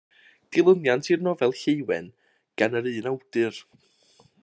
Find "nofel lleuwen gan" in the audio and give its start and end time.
1.27-2.81